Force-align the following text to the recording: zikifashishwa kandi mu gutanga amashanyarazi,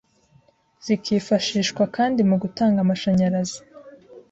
zikifashishwa 0.85 1.83
kandi 1.95 2.19
mu 2.29 2.35
gutanga 2.43 2.77
amashanyarazi, 2.81 3.59